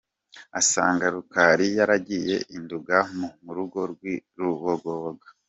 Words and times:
Asanga 0.59 1.05
Rukali 1.15 1.65
yaragiye 1.77 2.35
i 2.55 2.57
Nduga 2.63 2.97
mu 3.43 3.51
rugo 3.57 3.79
rw’i 3.91 4.15
Rugobagoba. 4.39 5.25